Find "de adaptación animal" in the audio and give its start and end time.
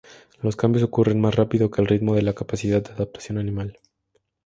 2.81-3.77